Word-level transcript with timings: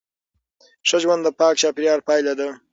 ښه 0.87 0.97
ژوند 1.03 1.21
د 1.23 1.27
پاک 1.39 1.53
چاپیریال 1.61 1.99
پایله 2.07 2.33
ده. 2.39 2.49